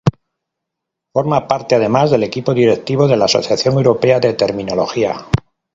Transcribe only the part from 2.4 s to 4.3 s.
directivo de la Asociación Europea